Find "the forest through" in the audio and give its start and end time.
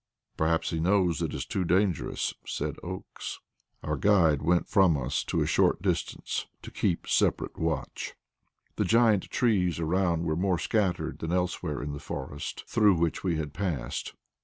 11.93-12.95